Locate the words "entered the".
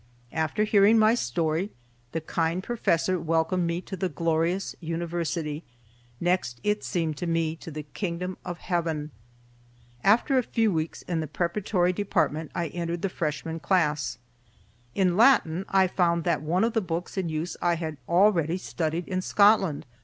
12.69-13.09